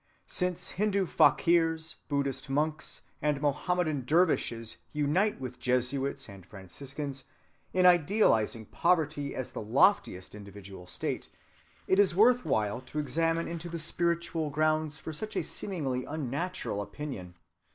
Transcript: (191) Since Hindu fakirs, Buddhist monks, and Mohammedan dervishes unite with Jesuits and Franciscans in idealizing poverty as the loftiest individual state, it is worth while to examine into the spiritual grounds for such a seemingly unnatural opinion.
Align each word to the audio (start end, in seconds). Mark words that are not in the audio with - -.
(191) 0.27 0.55
Since 0.55 0.69
Hindu 0.77 1.05
fakirs, 1.05 1.97
Buddhist 2.09 2.49
monks, 2.49 3.01
and 3.21 3.39
Mohammedan 3.39 4.03
dervishes 4.03 4.77
unite 4.93 5.39
with 5.39 5.59
Jesuits 5.59 6.27
and 6.27 6.43
Franciscans 6.43 7.25
in 7.71 7.85
idealizing 7.85 8.65
poverty 8.65 9.35
as 9.35 9.51
the 9.51 9.61
loftiest 9.61 10.33
individual 10.33 10.87
state, 10.87 11.29
it 11.87 11.99
is 11.99 12.15
worth 12.15 12.45
while 12.45 12.81
to 12.81 12.97
examine 12.97 13.47
into 13.47 13.69
the 13.69 13.77
spiritual 13.77 14.49
grounds 14.49 14.97
for 14.97 15.13
such 15.13 15.35
a 15.35 15.43
seemingly 15.43 16.03
unnatural 16.05 16.81
opinion. 16.81 17.35